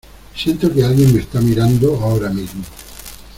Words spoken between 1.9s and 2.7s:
ahora mismo.